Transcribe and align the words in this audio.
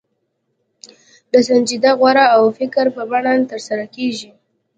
د 1.31 1.33
سنجیده 1.47 1.91
غور 1.99 2.17
او 2.35 2.43
فکر 2.59 2.85
په 2.95 3.01
بڼه 3.11 3.33
ترسره 3.51 3.85
کېږي. 3.95 4.29